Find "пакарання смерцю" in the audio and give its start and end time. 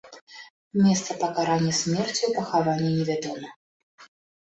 1.25-2.23